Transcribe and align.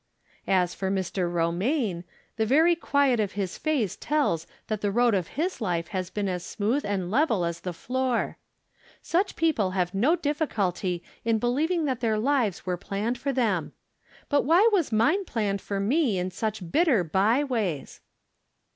As 0.47 0.73
for 0.73 0.87
JMr. 0.89 0.89
From 0.95 0.95
Different 0.95 1.05
Standpoints. 1.05 2.05
227 2.37 2.39
Romaine, 2.39 2.39
tlie 2.39 2.47
very 2.47 2.75
quiet 2.75 3.19
of 3.19 3.37
Ms 3.37 3.57
face 3.59 3.95
tells 3.97 4.47
that 4.65 4.81
the 4.81 4.91
road 4.91 5.13
of 5.13 5.27
his 5.27 5.61
life 5.61 5.89
has 5.89 6.09
been 6.09 6.27
as 6.27 6.43
smooth 6.43 6.83
and 6.83 7.11
level 7.11 7.45
as 7.45 7.59
the 7.59 7.71
floor. 7.71 8.39
Such 9.03 9.35
people 9.35 9.69
have 9.77 9.93
no 9.93 10.15
difficulty 10.15 11.03
in 11.23 11.37
be 11.37 11.45
lieving 11.45 11.85
that 11.85 11.99
their 11.99 12.17
lives 12.17 12.65
were 12.65 12.77
planned 12.77 13.19
for 13.19 13.31
them. 13.31 13.73
But 14.27 14.41
why 14.41 14.67
was 14.71 14.91
mine 14.91 15.23
planned 15.23 15.61
for 15.61 15.79
me 15.79 16.17
in 16.17 16.31
such 16.31 16.71
bitter 16.71 17.03
by 17.03 17.43
ways 17.43 18.01